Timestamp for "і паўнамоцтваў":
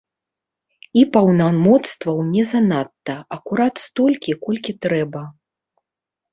1.01-2.17